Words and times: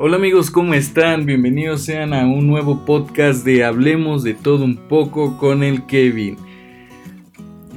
Hola 0.00 0.14
amigos, 0.14 0.52
¿cómo 0.52 0.74
están? 0.74 1.26
Bienvenidos 1.26 1.82
sean 1.82 2.14
a 2.14 2.24
un 2.24 2.46
nuevo 2.46 2.84
podcast 2.84 3.44
de 3.44 3.64
Hablemos 3.64 4.22
de 4.22 4.32
todo 4.32 4.64
un 4.64 4.76
poco 4.76 5.36
con 5.36 5.64
el 5.64 5.86
Kevin. 5.86 6.36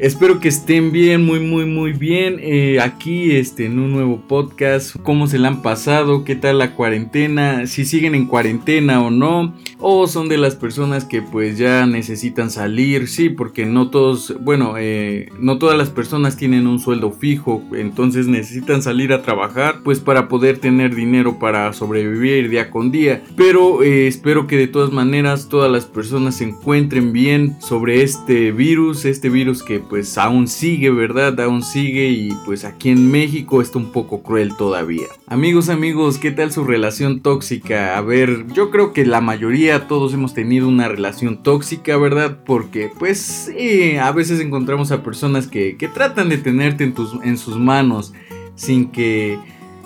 Espero 0.01 0.39
que 0.39 0.47
estén 0.47 0.91
bien, 0.91 1.23
muy, 1.23 1.39
muy, 1.39 1.67
muy 1.67 1.93
bien. 1.93 2.37
Eh, 2.39 2.79
aquí 2.81 3.35
este, 3.35 3.65
en 3.65 3.77
un 3.77 3.91
nuevo 3.91 4.19
podcast. 4.27 4.95
¿Cómo 5.03 5.27
se 5.27 5.37
la 5.37 5.49
han 5.49 5.61
pasado? 5.61 6.23
¿Qué 6.23 6.35
tal 6.35 6.57
la 6.57 6.73
cuarentena? 6.73 7.67
Si 7.67 7.85
siguen 7.85 8.15
en 8.15 8.25
cuarentena 8.25 8.99
o 9.05 9.11
no. 9.11 9.53
O 9.77 10.07
son 10.07 10.27
de 10.27 10.39
las 10.39 10.55
personas 10.55 11.05
que 11.05 11.21
pues 11.21 11.59
ya 11.59 11.85
necesitan 11.85 12.49
salir. 12.49 13.07
Sí, 13.07 13.29
porque 13.29 13.67
no 13.67 13.91
todos, 13.91 14.33
bueno, 14.43 14.73
eh, 14.75 15.29
no 15.39 15.59
todas 15.59 15.77
las 15.77 15.91
personas 15.91 16.35
tienen 16.35 16.65
un 16.65 16.79
sueldo 16.79 17.11
fijo. 17.11 17.61
Entonces 17.71 18.25
necesitan 18.25 18.81
salir 18.81 19.13
a 19.13 19.21
trabajar 19.21 19.81
pues 19.83 19.99
para 19.99 20.27
poder 20.27 20.57
tener 20.57 20.95
dinero 20.95 21.37
para 21.37 21.73
sobrevivir 21.73 22.49
día 22.49 22.71
con 22.71 22.89
día. 22.89 23.21
Pero 23.37 23.83
eh, 23.83 24.07
espero 24.07 24.47
que 24.47 24.57
de 24.57 24.67
todas 24.67 24.91
maneras 24.91 25.47
todas 25.47 25.71
las 25.71 25.85
personas 25.85 26.37
se 26.37 26.45
encuentren 26.45 27.13
bien 27.13 27.57
sobre 27.61 28.01
este 28.01 28.51
virus. 28.51 29.05
Este 29.05 29.29
virus 29.29 29.61
que 29.61 29.90
pues 29.91 30.17
aún 30.17 30.47
sigue, 30.47 30.89
¿verdad? 30.89 31.37
Aún 31.41 31.61
sigue 31.61 32.07
y 32.11 32.29
pues 32.45 32.63
aquí 32.63 32.91
en 32.91 33.11
México 33.11 33.61
está 33.61 33.77
un 33.77 33.91
poco 33.91 34.23
cruel 34.23 34.55
todavía. 34.55 35.07
Amigos, 35.27 35.67
amigos, 35.67 36.17
¿qué 36.17 36.31
tal 36.31 36.53
su 36.53 36.63
relación 36.63 37.19
tóxica? 37.19 37.97
A 37.97 38.01
ver, 38.01 38.47
yo 38.53 38.71
creo 38.71 38.93
que 38.93 39.05
la 39.05 39.19
mayoría, 39.19 39.89
todos 39.89 40.13
hemos 40.13 40.33
tenido 40.33 40.69
una 40.69 40.87
relación 40.87 41.43
tóxica, 41.43 41.97
¿verdad? 41.97 42.37
Porque 42.45 42.89
pues 42.97 43.19
sí, 43.19 43.97
a 43.97 44.13
veces 44.13 44.39
encontramos 44.39 44.93
a 44.93 45.03
personas 45.03 45.47
que, 45.47 45.75
que 45.75 45.89
tratan 45.89 46.29
de 46.29 46.37
tenerte 46.37 46.85
en, 46.85 46.93
tus, 46.93 47.13
en 47.25 47.37
sus 47.37 47.57
manos 47.57 48.13
sin 48.55 48.91
que... 48.91 49.37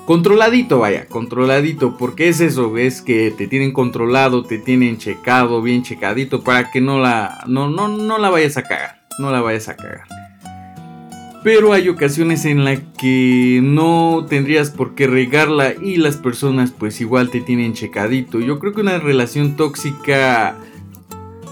Controladito, 0.06 0.78
vaya, 0.78 1.08
controladito, 1.08 1.98
porque 1.98 2.28
es 2.28 2.42
eso, 2.42 2.78
es 2.78 3.02
que 3.02 3.34
te 3.36 3.48
tienen 3.48 3.72
controlado, 3.72 4.44
te 4.44 4.60
tienen 4.60 5.00
checado, 5.00 5.64
bien 5.64 5.82
checadito, 5.82 6.44
para 6.44 6.70
que 6.70 6.80
no 6.80 7.00
la, 7.00 7.44
no, 7.48 7.72
no, 7.72 7.88
no 7.88 8.20
la 8.20 8.30
vayas 8.30 8.56
a 8.58 8.62
cagar 8.62 9.05
no 9.20 9.32
la 9.32 9.42
vayas 9.42 9.70
a 9.70 9.76
cagar. 9.76 10.04
Pero 11.44 11.74
hay 11.74 11.90
ocasiones 11.90 12.44
en 12.46 12.66
las 12.66 12.80
que 12.98 13.60
no 13.62 14.26
tendrías 14.28 14.72
por 14.72 14.96
qué 14.96 15.06
regarla 15.06 15.74
y 15.80 15.98
las 15.98 16.18
personas 16.18 16.72
pues 16.72 17.00
igual 17.02 17.30
te 17.30 17.40
tienen 17.40 17.74
checadito. 17.74 18.40
Yo 18.40 18.58
creo 18.58 18.74
que 18.74 18.82
una 18.82 18.98
relación 18.98 19.56
tóxica 19.56 20.58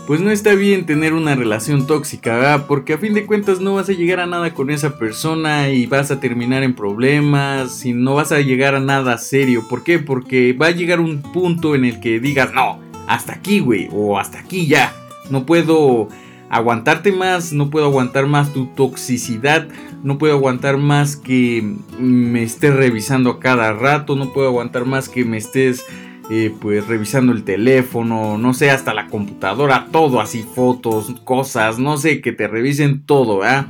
pues 0.07 0.19
no 0.19 0.31
está 0.31 0.53
bien 0.53 0.85
tener 0.85 1.13
una 1.13 1.33
relación 1.35 1.87
tóxica, 1.87 2.35
¿verdad? 2.35 2.65
Porque 2.67 2.93
a 2.93 2.97
fin 2.97 3.13
de 3.13 3.25
cuentas 3.25 3.61
no 3.61 3.75
vas 3.75 3.87
a 3.87 3.93
llegar 3.93 4.19
a 4.19 4.25
nada 4.25 4.53
con 4.53 4.69
esa 4.69 4.97
persona 4.97 5.69
y 5.69 5.85
vas 5.85 6.11
a 6.11 6.19
terminar 6.19 6.63
en 6.63 6.73
problemas 6.73 7.85
y 7.85 7.93
no 7.93 8.15
vas 8.15 8.33
a 8.33 8.41
llegar 8.41 8.75
a 8.75 8.81
nada 8.81 9.17
serio. 9.17 9.65
¿Por 9.69 9.83
qué? 9.83 9.99
Porque 9.99 10.51
va 10.53 10.67
a 10.67 10.71
llegar 10.71 10.99
un 10.99 11.21
punto 11.21 11.73
en 11.73 11.85
el 11.85 12.01
que 12.01 12.19
digas, 12.19 12.51
no, 12.53 12.81
hasta 13.07 13.33
aquí, 13.33 13.59
güey, 13.59 13.87
o 13.93 14.19
hasta 14.19 14.39
aquí 14.39 14.67
ya. 14.67 14.93
No 15.29 15.45
puedo 15.45 16.09
aguantarte 16.53 17.11
más, 17.11 17.51
no 17.51 17.69
puedo 17.69 17.87
aguantar 17.87 18.27
más 18.27 18.53
tu 18.53 18.67
toxicidad, 18.67 19.67
no 20.03 20.17
puedo 20.19 20.33
aguantar 20.33 20.77
más 20.77 21.15
que 21.15 21.75
me 21.99 22.43
estés 22.43 22.75
revisando 22.75 23.31
a 23.31 23.39
cada 23.39 23.73
rato, 23.73 24.15
no 24.15 24.31
puedo 24.31 24.47
aguantar 24.47 24.85
más 24.85 25.09
que 25.09 25.25
me 25.25 25.37
estés 25.37 25.83
eh, 26.29 26.53
pues 26.61 26.87
revisando 26.87 27.33
el 27.33 27.43
teléfono, 27.43 28.37
no 28.37 28.53
sé, 28.53 28.69
hasta 28.69 28.93
la 28.93 29.07
computadora, 29.07 29.87
todo 29.91 30.21
así, 30.21 30.43
fotos, 30.43 31.13
cosas, 31.23 31.79
no 31.79 31.97
sé, 31.97 32.21
que 32.21 32.31
te 32.31 32.47
revisen 32.47 33.03
todo, 33.03 33.43
¿ah? 33.43 33.67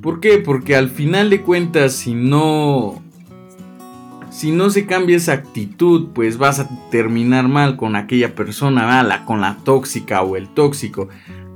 ¿Por 0.00 0.20
qué? 0.20 0.38
Porque 0.38 0.76
al 0.76 0.90
final 0.90 1.28
de 1.28 1.42
cuentas, 1.42 1.92
si 1.92 2.14
no... 2.14 3.02
Si 4.30 4.50
no 4.50 4.70
se 4.70 4.86
cambia 4.86 5.18
esa 5.18 5.34
actitud, 5.34 6.08
pues 6.14 6.38
vas 6.38 6.58
a 6.58 6.68
terminar 6.90 7.48
mal 7.48 7.76
con 7.76 7.96
aquella 7.96 8.34
persona, 8.34 8.86
mala, 8.86 9.26
con 9.26 9.42
la 9.42 9.58
tóxica 9.62 10.22
o 10.22 10.36
el 10.36 10.48
tóxico. 10.48 11.10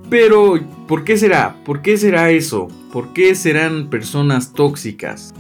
Pero, 0.09 0.61
¿por 0.87 1.05
qué 1.05 1.17
será? 1.17 1.57
¿Por 1.65 1.83
qué 1.83 1.97
será 1.97 2.31
eso? 2.31 2.69
¿Por 2.93 3.13
qué 3.13 3.35
serán 3.35 3.91
personas 3.91 4.53
tóxicas? 4.53 5.35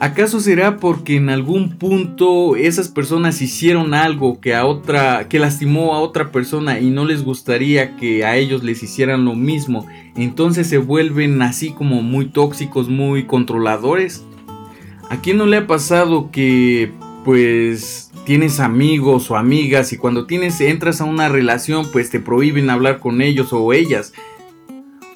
¿Acaso 0.00 0.38
será 0.38 0.76
porque 0.76 1.16
en 1.16 1.28
algún 1.28 1.70
punto 1.70 2.54
esas 2.54 2.88
personas 2.88 3.42
hicieron 3.42 3.94
algo 3.94 4.40
que 4.40 4.54
a 4.54 4.64
otra 4.64 5.26
que 5.28 5.40
lastimó 5.40 5.94
a 5.94 5.98
otra 5.98 6.30
persona 6.30 6.78
y 6.78 6.90
no 6.90 7.04
les 7.04 7.24
gustaría 7.24 7.96
que 7.96 8.24
a 8.24 8.36
ellos 8.36 8.62
les 8.62 8.80
hicieran 8.84 9.24
lo 9.24 9.34
mismo? 9.34 9.88
Entonces 10.16 10.68
se 10.68 10.78
vuelven 10.78 11.42
así 11.42 11.72
como 11.72 12.00
muy 12.00 12.26
tóxicos, 12.26 12.88
muy 12.88 13.24
controladores. 13.24 14.24
¿A 15.10 15.20
quién 15.20 15.36
no 15.36 15.46
le 15.46 15.56
ha 15.56 15.66
pasado 15.66 16.30
que 16.30 16.92
pues 17.24 18.07
tienes 18.28 18.60
amigos 18.60 19.30
o 19.30 19.38
amigas 19.38 19.94
y 19.94 19.96
cuando 19.96 20.26
tienes 20.26 20.60
entras 20.60 21.00
a 21.00 21.04
una 21.04 21.30
relación 21.30 21.90
pues 21.90 22.10
te 22.10 22.20
prohíben 22.20 22.68
hablar 22.68 22.98
con 22.98 23.22
ellos 23.22 23.54
o 23.54 23.72
ellas. 23.72 24.12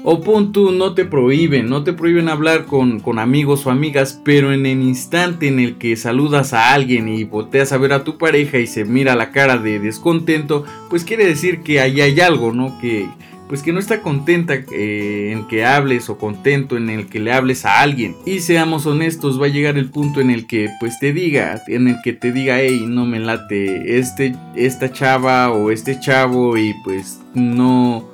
O 0.02 0.22
pon 0.22 0.50
tú, 0.50 0.72
no 0.72 0.94
te 0.94 1.04
prohíben, 1.04 1.68
no 1.68 1.84
te 1.84 1.92
prohíben 1.92 2.30
hablar 2.30 2.64
con, 2.64 3.00
con, 3.00 3.18
amigos 3.18 3.66
o 3.66 3.70
amigas, 3.70 4.18
pero 4.24 4.54
en 4.54 4.64
el 4.64 4.80
instante 4.80 5.48
en 5.48 5.60
el 5.60 5.76
que 5.76 5.94
saludas 5.96 6.54
a 6.54 6.72
alguien 6.72 7.06
y 7.06 7.24
volteas 7.24 7.72
a 7.72 7.76
ver 7.76 7.92
a 7.92 8.02
tu 8.02 8.16
pareja 8.16 8.58
y 8.58 8.66
se 8.66 8.86
mira 8.86 9.14
la 9.14 9.30
cara 9.30 9.58
de 9.58 9.78
descontento, 9.78 10.64
pues 10.88 11.04
quiere 11.04 11.26
decir 11.26 11.60
que 11.60 11.80
ahí 11.80 12.00
hay 12.00 12.18
algo, 12.18 12.54
¿no? 12.54 12.78
Que, 12.80 13.10
pues 13.52 13.62
que 13.62 13.74
no 13.74 13.80
está 13.80 14.00
contenta 14.00 14.54
eh, 14.54 15.30
en 15.30 15.46
que 15.46 15.66
hables 15.66 16.08
o 16.08 16.16
contento 16.16 16.78
en 16.78 16.88
el 16.88 17.10
que 17.10 17.20
le 17.20 17.34
hables 17.34 17.66
a 17.66 17.82
alguien. 17.82 18.16
Y 18.24 18.40
seamos 18.40 18.86
honestos, 18.86 19.38
va 19.38 19.44
a 19.44 19.50
llegar 19.50 19.76
el 19.76 19.90
punto 19.90 20.22
en 20.22 20.30
el 20.30 20.46
que 20.46 20.70
pues 20.80 20.98
te 20.98 21.12
diga, 21.12 21.60
en 21.68 21.86
el 21.86 21.96
que 22.02 22.14
te 22.14 22.32
diga, 22.32 22.58
hey, 22.58 22.86
no 22.88 23.04
me 23.04 23.20
late 23.20 23.98
este, 23.98 24.34
esta 24.56 24.90
chava 24.90 25.50
o 25.50 25.70
este 25.70 26.00
chavo 26.00 26.56
y 26.56 26.72
pues 26.82 27.20
no 27.34 28.11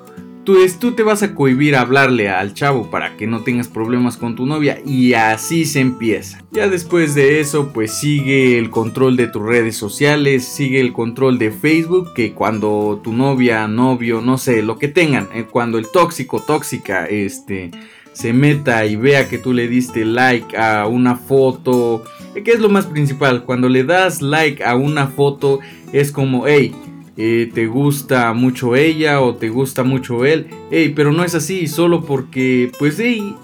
tú, 0.79 0.93
te 0.93 1.03
vas 1.03 1.23
a 1.23 1.35
cohibir 1.35 1.77
a 1.77 1.83
hablarle 1.83 2.29
al 2.31 2.55
chavo 2.55 2.91
para 2.91 3.17
que 3.17 3.27
no 3.27 3.43
tengas 3.43 3.69
problemas 3.69 4.17
con 4.17 4.35
tu 4.35 4.47
novia 4.47 4.79
y 4.85 5.13
así 5.13 5.65
se 5.65 5.81
empieza. 5.81 6.43
Ya 6.51 6.69
después 6.69 7.15
de 7.15 7.41
eso 7.41 7.73
pues 7.73 7.93
sigue 7.93 8.59
el 8.59 8.71
control 8.71 9.17
de 9.17 9.27
tus 9.27 9.43
redes 9.43 9.77
sociales, 9.77 10.45
sigue 10.45 10.81
el 10.81 10.93
control 10.93 11.39
de 11.39 11.51
Facebook 11.51 12.15
que 12.15 12.33
cuando 12.33 13.01
tu 13.03 13.13
novia, 13.13 13.69
novio, 13.69 14.21
no 14.23 14.39
sé, 14.39 14.63
lo 14.63 14.79
que 14.79 14.89
tengan, 14.89 15.29
eh, 15.35 15.45
cuando 15.51 15.79
el 15.79 15.89
tóxico, 15.91 16.41
tóxica, 16.41 17.07
este 17.07 17.71
se 18.13 18.33
meta 18.33 18.85
y 18.85 18.97
vea 18.97 19.29
que 19.29 19.39
tú 19.39 19.53
le 19.53 19.69
diste 19.69 20.05
like 20.05 20.57
a 20.57 20.89
una 20.89 21.15
foto, 21.15 22.03
eh, 22.35 22.43
que 22.43 22.51
es 22.51 22.59
lo 22.59 22.69
más 22.69 22.87
principal, 22.87 23.45
cuando 23.45 23.69
le 23.69 23.85
das 23.85 24.23
like 24.23 24.65
a 24.65 24.75
una 24.75 25.07
foto 25.07 25.61
es 25.93 26.11
como, 26.11 26.47
hey, 26.47 26.75
eh, 27.19 27.51
te 27.53 27.67
gusta 27.67 28.33
mucho 28.33 28.77
ella 28.77 29.21
o 29.21 29.35
te 29.35 29.51
gusta 29.51 29.83
mucho 29.83 30.25
él. 30.25 30.47
pero 30.95 31.13
no 31.13 31.25
es 31.25 31.35
así, 31.35 31.67
solo 31.67 32.05
porque, 32.05 32.71
pues, 32.79 32.99
eh, 33.01 33.35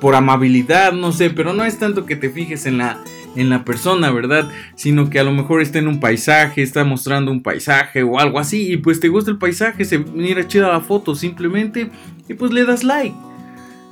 por 0.00 0.14
amabilidad, 0.14 0.92
no 0.92 1.12
sé, 1.12 1.30
pero 1.30 1.52
no 1.52 1.64
es 1.64 1.78
tanto 1.78 2.06
que 2.06 2.16
te 2.16 2.30
fijes 2.30 2.64
en 2.64 2.78
la, 2.78 2.98
en 3.36 3.50
la 3.50 3.64
persona, 3.64 4.10
¿verdad? 4.10 4.48
Sino 4.74 5.10
que 5.10 5.18
a 5.18 5.24
lo 5.24 5.32
mejor 5.32 5.60
está 5.60 5.78
en 5.78 5.88
un 5.88 6.00
paisaje, 6.00 6.62
está 6.62 6.82
mostrando 6.82 7.30
un 7.30 7.42
paisaje 7.42 8.02
o 8.02 8.18
algo 8.18 8.38
así, 8.38 8.72
y 8.72 8.76
pues 8.78 9.00
te 9.00 9.08
gusta 9.08 9.30
el 9.30 9.38
paisaje, 9.38 9.84
se 9.84 9.98
mira 9.98 10.48
chida 10.48 10.68
la 10.68 10.80
foto 10.80 11.14
simplemente, 11.14 11.90
y 12.26 12.34
pues 12.34 12.52
le 12.52 12.64
das 12.64 12.84
like 12.84 13.14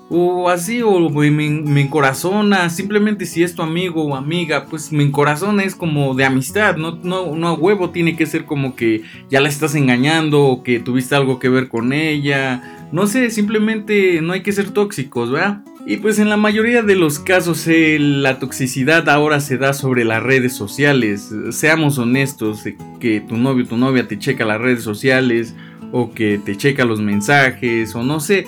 o 0.08 0.48
así, 0.48 0.82
o 0.82 1.08
me, 1.08 1.80
encorazona, 1.80 2.68
simplemente 2.68 3.24
si 3.26 3.42
es 3.42 3.54
tu 3.54 3.62
amigo 3.62 4.04
o 4.04 4.14
amiga, 4.14 4.66
pues 4.66 4.92
me 4.92 5.02
encorazona, 5.02 5.64
es 5.64 5.74
como 5.74 6.14
de 6.14 6.24
amistad, 6.24 6.76
no, 6.76 6.98
no, 7.02 7.34
no 7.34 7.48
a 7.48 7.54
huevo 7.54 7.90
tiene 7.90 8.16
que 8.16 8.26
ser 8.26 8.44
como 8.44 8.76
que 8.76 9.02
ya 9.30 9.40
la 9.40 9.48
estás 9.48 9.74
engañando 9.74 10.44
o 10.44 10.62
que 10.62 10.80
tuviste 10.80 11.14
algo 11.14 11.38
que 11.38 11.48
ver 11.48 11.68
con 11.68 11.92
ella, 11.92 12.86
no 12.92 13.06
sé, 13.06 13.30
simplemente 13.30 14.20
no 14.20 14.34
hay 14.34 14.42
que 14.42 14.52
ser 14.52 14.70
tóxicos, 14.70 15.30
¿verdad? 15.30 15.62
Y 15.84 15.96
pues 15.96 16.18
en 16.20 16.28
la 16.28 16.36
mayoría 16.36 16.82
de 16.82 16.94
los 16.94 17.18
casos 17.18 17.66
eh, 17.66 17.98
la 17.98 18.38
toxicidad 18.38 19.08
ahora 19.08 19.40
se 19.40 19.58
da 19.58 19.72
sobre 19.72 20.04
las 20.04 20.22
redes 20.22 20.52
sociales, 20.52 21.34
seamos 21.50 21.98
honestos, 21.98 22.62
que 23.00 23.20
tu 23.20 23.36
novio 23.36 23.64
o 23.64 23.68
tu 23.68 23.76
novia 23.76 24.06
te 24.06 24.18
checa 24.18 24.44
las 24.44 24.60
redes 24.60 24.84
sociales 24.84 25.56
o 25.90 26.12
que 26.12 26.38
te 26.38 26.56
checa 26.56 26.84
los 26.84 27.00
mensajes 27.00 27.94
o 27.96 28.02
no 28.04 28.20
sé, 28.20 28.46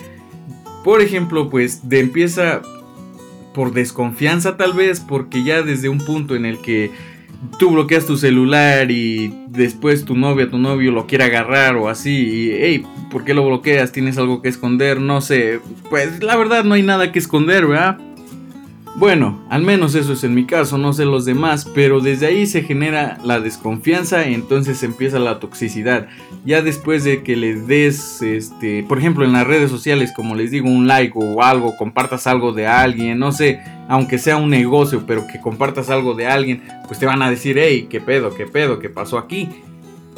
por 0.84 1.00
ejemplo, 1.00 1.50
pues 1.50 1.88
de 1.88 2.00
empieza 2.00 2.62
por 3.54 3.72
desconfianza 3.72 4.56
tal 4.56 4.74
vez, 4.74 5.00
porque 5.00 5.42
ya 5.42 5.62
desde 5.62 5.88
un 5.88 5.98
punto 5.98 6.36
en 6.36 6.44
el 6.44 6.58
que 6.58 6.90
tú 7.58 7.70
bloqueas 7.70 8.06
tu 8.06 8.16
celular 8.16 8.90
y 8.90 9.32
después 9.48 10.04
tu 10.04 10.16
novia, 10.16 10.50
tu 10.50 10.58
novio 10.58 10.92
lo 10.92 11.06
quiere 11.06 11.24
agarrar 11.24 11.76
o 11.76 11.88
así, 11.88 12.10
y 12.10 12.50
hey, 12.52 12.84
¿por 13.10 13.24
qué 13.24 13.34
lo 13.34 13.46
bloqueas? 13.46 13.92
¿Tienes 13.92 14.18
algo 14.18 14.42
que 14.42 14.48
esconder? 14.48 15.00
No 15.00 15.20
sé, 15.20 15.60
pues 15.88 16.22
la 16.22 16.36
verdad 16.36 16.64
no 16.64 16.74
hay 16.74 16.82
nada 16.82 17.12
que 17.12 17.18
esconder, 17.18 17.66
¿verdad? 17.66 17.98
Bueno, 18.96 19.40
al 19.50 19.62
menos 19.62 19.96
eso 19.96 20.12
es 20.12 20.22
en 20.22 20.36
mi 20.36 20.46
caso, 20.46 20.78
no 20.78 20.92
sé 20.92 21.04
los 21.04 21.24
demás, 21.24 21.68
pero 21.74 21.98
desde 21.98 22.26
ahí 22.26 22.46
se 22.46 22.62
genera 22.62 23.18
la 23.24 23.40
desconfianza 23.40 24.24
entonces 24.24 24.84
empieza 24.84 25.18
la 25.18 25.40
toxicidad. 25.40 26.06
Ya 26.44 26.62
después 26.62 27.02
de 27.02 27.24
que 27.24 27.34
le 27.34 27.56
des, 27.56 28.22
este, 28.22 28.84
por 28.84 28.98
ejemplo 28.98 29.24
en 29.24 29.32
las 29.32 29.48
redes 29.48 29.68
sociales, 29.68 30.12
como 30.14 30.36
les 30.36 30.52
digo, 30.52 30.68
un 30.68 30.86
like 30.86 31.12
o 31.16 31.42
algo, 31.42 31.76
compartas 31.76 32.28
algo 32.28 32.52
de 32.52 32.68
alguien, 32.68 33.18
no 33.18 33.32
sé, 33.32 33.60
aunque 33.88 34.18
sea 34.18 34.36
un 34.36 34.50
negocio, 34.50 35.02
pero 35.08 35.26
que 35.26 35.40
compartas 35.40 35.90
algo 35.90 36.14
de 36.14 36.28
alguien, 36.28 36.62
pues 36.86 37.00
te 37.00 37.06
van 37.06 37.22
a 37.22 37.30
decir, 37.30 37.58
hey, 37.58 37.88
qué 37.90 38.00
pedo, 38.00 38.32
qué 38.32 38.46
pedo, 38.46 38.78
qué 38.78 38.90
pasó 38.90 39.18
aquí. 39.18 39.48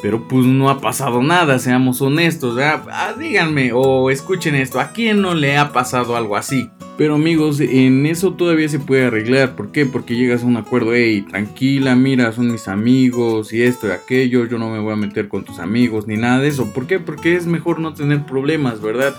Pero 0.03 0.27
pues 0.27 0.45
no 0.45 0.69
ha 0.69 0.79
pasado 0.79 1.23
nada, 1.23 1.57
seamos 1.57 1.99
honestos, 2.03 2.59
ah, 2.61 3.15
díganme 3.17 3.71
o 3.73 4.11
escuchen 4.11 4.53
esto, 4.53 4.79
¿a 4.79 4.91
quién 4.91 5.19
no 5.19 5.33
le 5.33 5.57
ha 5.57 5.73
pasado 5.73 6.15
algo 6.15 6.35
así? 6.35 6.69
Pero 6.97 7.13
amigos, 7.13 7.59
en 7.59 8.07
eso 8.07 8.33
todavía 8.33 8.67
se 8.69 8.79
puede 8.79 9.05
arreglar. 9.05 9.55
¿Por 9.55 9.71
qué? 9.71 9.85
Porque 9.85 10.15
llegas 10.15 10.41
a 10.41 10.47
un 10.47 10.57
acuerdo, 10.57 10.95
hey, 10.95 11.21
tranquila, 11.21 11.95
mira, 11.95 12.31
son 12.31 12.51
mis 12.51 12.67
amigos 12.67 13.53
y 13.53 13.61
esto 13.61 13.87
y 13.87 13.91
aquello, 13.91 14.45
yo 14.45 14.57
no 14.57 14.71
me 14.71 14.79
voy 14.79 14.93
a 14.93 14.95
meter 14.95 15.27
con 15.27 15.43
tus 15.43 15.59
amigos 15.59 16.07
ni 16.07 16.17
nada 16.17 16.39
de 16.39 16.47
eso. 16.47 16.73
¿Por 16.73 16.87
qué? 16.87 16.99
Porque 16.99 17.35
es 17.35 17.45
mejor 17.45 17.79
no 17.79 17.93
tener 17.93 18.25
problemas, 18.25 18.81
¿verdad? 18.81 19.15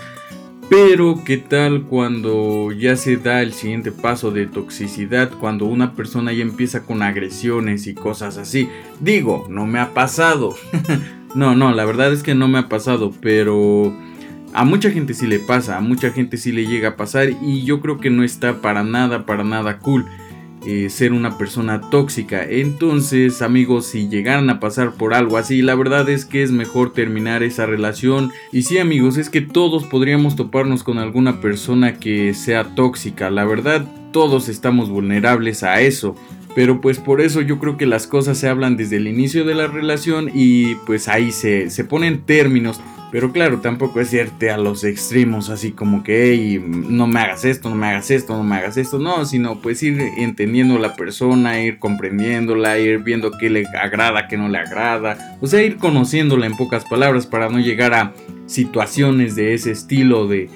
Pero 0.69 1.23
¿qué 1.25 1.37
tal 1.37 1.83
cuando 1.83 2.71
ya 2.71 2.97
se 2.97 3.15
da 3.15 3.41
el 3.41 3.53
siguiente 3.53 3.91
paso 3.91 4.29
de 4.29 4.45
toxicidad? 4.45 5.31
Cuando 5.39 5.65
una 5.65 5.93
persona 5.93 6.33
ya 6.33 6.43
empieza 6.43 6.83
con 6.83 7.01
agresiones 7.01 7.87
y 7.87 7.95
cosas 7.95 8.37
así. 8.37 8.69
Digo, 8.99 9.47
no 9.49 9.65
me 9.65 9.79
ha 9.79 9.93
pasado. 9.93 10.55
no, 11.33 11.55
no, 11.55 11.73
la 11.73 11.85
verdad 11.85 12.11
es 12.11 12.23
que 12.23 12.35
no 12.35 12.47
me 12.49 12.59
ha 12.59 12.67
pasado, 12.67 13.13
pero 13.19 13.95
a 14.53 14.65
mucha 14.65 14.91
gente 14.91 15.13
sí 15.13 15.27
le 15.27 15.39
pasa, 15.39 15.77
a 15.77 15.81
mucha 15.81 16.11
gente 16.11 16.37
sí 16.37 16.51
le 16.51 16.65
llega 16.65 16.89
a 16.89 16.95
pasar 16.95 17.29
y 17.41 17.63
yo 17.63 17.81
creo 17.81 17.99
que 17.99 18.09
no 18.09 18.23
está 18.23 18.61
para 18.61 18.83
nada, 18.83 19.25
para 19.25 19.43
nada 19.43 19.79
cool 19.79 20.05
eh, 20.65 20.89
ser 20.89 21.13
una 21.13 21.37
persona 21.37 21.79
tóxica. 21.89 22.43
Entonces 22.43 23.41
amigos, 23.41 23.85
si 23.85 24.09
llegaran 24.09 24.49
a 24.49 24.59
pasar 24.59 24.91
por 24.91 25.13
algo 25.13 25.37
así, 25.37 25.61
la 25.61 25.75
verdad 25.75 26.09
es 26.09 26.25
que 26.25 26.43
es 26.43 26.51
mejor 26.51 26.91
terminar 26.91 27.43
esa 27.43 27.65
relación. 27.65 28.31
Y 28.51 28.63
sí 28.63 28.77
amigos, 28.77 29.17
es 29.17 29.29
que 29.29 29.41
todos 29.41 29.85
podríamos 29.85 30.35
toparnos 30.35 30.83
con 30.83 30.97
alguna 30.97 31.39
persona 31.39 31.93
que 31.93 32.33
sea 32.33 32.75
tóxica. 32.75 33.29
La 33.29 33.45
verdad, 33.45 33.85
todos 34.11 34.49
estamos 34.49 34.89
vulnerables 34.89 35.63
a 35.63 35.79
eso. 35.79 36.15
Pero 36.55 36.81
pues 36.81 36.99
por 36.99 37.21
eso 37.21 37.41
yo 37.41 37.59
creo 37.59 37.77
que 37.77 37.85
las 37.85 38.07
cosas 38.07 38.37
se 38.37 38.49
hablan 38.49 38.75
desde 38.75 38.97
el 38.97 39.07
inicio 39.07 39.45
de 39.45 39.55
la 39.55 39.67
relación 39.67 40.29
y 40.33 40.75
pues 40.85 41.07
ahí 41.07 41.31
se, 41.31 41.69
se 41.69 41.85
ponen 41.85 42.23
términos. 42.23 42.81
Pero 43.11 43.31
claro, 43.31 43.59
tampoco 43.59 43.99
es 43.99 44.13
irte 44.13 44.51
a 44.51 44.57
los 44.57 44.83
extremos, 44.83 45.49
así 45.49 45.71
como 45.71 46.03
que, 46.03 46.31
hey, 46.31 46.63
no 46.63 47.07
me 47.07 47.19
hagas 47.19 47.43
esto, 47.43 47.69
no 47.69 47.75
me 47.75 47.87
hagas 47.87 48.11
esto, 48.11 48.37
no 48.37 48.43
me 48.43 48.55
hagas 48.57 48.77
esto, 48.77 48.99
no, 48.99 49.25
sino 49.25 49.61
pues 49.61 49.81
ir 49.81 49.99
entendiendo 50.17 50.75
a 50.75 50.79
la 50.79 50.95
persona, 50.95 51.59
ir 51.59 51.79
comprendiéndola, 51.79 52.77
ir 52.77 52.99
viendo 52.99 53.31
qué 53.31 53.49
le 53.49 53.65
agrada, 53.81 54.27
qué 54.27 54.37
no 54.37 54.47
le 54.47 54.59
agrada, 54.59 55.37
o 55.41 55.47
sea, 55.47 55.63
ir 55.63 55.77
conociéndola 55.77 56.45
en 56.45 56.55
pocas 56.55 56.85
palabras 56.85 57.25
para 57.25 57.49
no 57.49 57.59
llegar 57.59 57.95
a 57.95 58.13
situaciones 58.45 59.35
de 59.35 59.55
ese 59.55 59.71
estilo 59.71 60.27
de, 60.27 60.49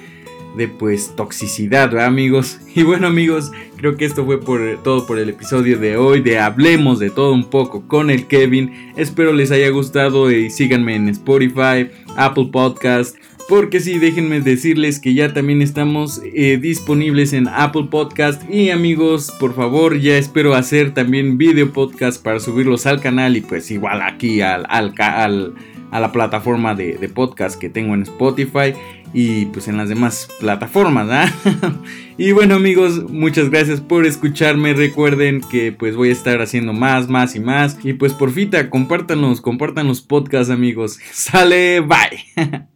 de 0.56 0.68
pues 0.68 1.14
toxicidad, 1.16 1.90
¿verdad 1.90 2.06
amigos? 2.06 2.60
Y 2.76 2.82
bueno 2.82 3.06
amigos, 3.06 3.52
creo 3.76 3.96
que 3.96 4.04
esto 4.04 4.24
fue 4.24 4.40
por 4.40 4.60
todo 4.82 5.06
por 5.06 5.20
el 5.20 5.28
episodio 5.28 5.78
de 5.78 5.96
hoy 5.96 6.20
de 6.20 6.40
Hablemos 6.40 6.98
de 6.98 7.10
todo 7.10 7.32
un 7.32 7.44
poco 7.44 7.86
con 7.86 8.10
el 8.10 8.26
Kevin. 8.26 8.92
Espero 8.96 9.32
les 9.32 9.52
haya 9.52 9.68
gustado 9.68 10.32
y 10.32 10.50
síganme 10.50 10.96
en 10.96 11.08
Spotify, 11.08 11.88
Apple 12.16 12.48
Podcast. 12.50 13.16
Porque 13.48 13.78
sí, 13.78 13.98
déjenme 13.98 14.40
decirles 14.40 14.98
que 14.98 15.12
ya 15.12 15.34
también 15.34 15.60
estamos 15.60 16.22
eh, 16.24 16.56
disponibles 16.56 17.34
en 17.34 17.46
Apple 17.46 17.88
Podcast. 17.90 18.42
Y 18.50 18.70
amigos, 18.70 19.32
por 19.38 19.54
favor, 19.54 20.00
ya 20.00 20.16
espero 20.16 20.54
hacer 20.54 20.94
también 20.94 21.36
video 21.36 21.70
podcast 21.70 22.22
para 22.22 22.40
subirlos 22.40 22.86
al 22.86 23.00
canal. 23.00 23.36
Y 23.36 23.42
pues 23.42 23.70
igual 23.70 24.00
aquí 24.00 24.40
al, 24.40 24.64
al, 24.70 25.54
a 25.90 26.00
la 26.00 26.10
plataforma 26.10 26.74
de, 26.74 26.96
de 26.96 27.08
podcast 27.10 27.60
que 27.60 27.68
tengo 27.68 27.94
en 27.94 28.02
Spotify 28.02 28.72
y 29.14 29.46
pues 29.46 29.68
en 29.68 29.76
las 29.76 29.88
demás 29.88 30.28
plataformas. 30.40 31.08
¿ah? 31.10 31.72
y 32.18 32.32
bueno 32.32 32.56
amigos, 32.56 33.08
muchas 33.08 33.48
gracias 33.48 33.80
por 33.80 34.04
escucharme. 34.04 34.74
Recuerden 34.74 35.40
que 35.40 35.72
pues 35.72 35.96
voy 35.96 36.10
a 36.10 36.12
estar 36.12 36.42
haciendo 36.42 36.72
más, 36.72 37.08
más 37.08 37.36
y 37.36 37.40
más. 37.40 37.78
Y 37.84 37.94
pues 37.94 38.12
porfita, 38.12 38.68
compártanos, 38.68 39.40
compartan 39.40 39.86
los 39.86 40.02
podcasts 40.02 40.50
amigos. 40.50 40.98
Sale, 41.12 41.80
bye. 41.80 42.66